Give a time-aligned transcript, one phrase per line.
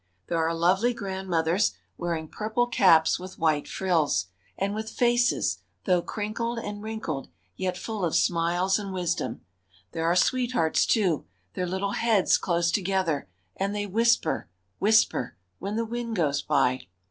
[0.29, 6.57] There are lovely grandmothers wearing purple caps with white frills, and with faces though crinkled
[6.57, 9.41] and wrinkled yet full of smiles and wisdom.
[9.91, 15.85] There are sweethearts too, their little heads close together, and they whisper, whisper when the
[15.85, 16.87] wind goes by.